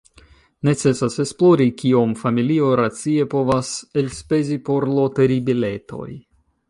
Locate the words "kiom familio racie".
1.81-3.27